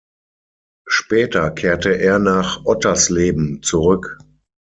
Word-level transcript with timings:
Später 0.87 1.51
kehrte 1.51 1.91
er 1.93 2.17
nach 2.17 2.65
Ottersleben 2.65 3.61
zurück. 3.61 4.17